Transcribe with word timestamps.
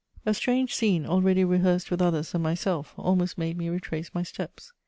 A 0.25 0.33
strange 0.33 0.73
scene, 0.73 1.05
already 1.05 1.45
rehearsed 1.45 1.91
with 1.91 2.01
others 2.01 2.31
than 2.31 2.41
myself, 2.41 2.95
almost 2.97 3.37
made 3.37 3.55
me 3.55 3.69
retrace 3.69 4.09
my 4.15 4.23
steps. 4.23 4.73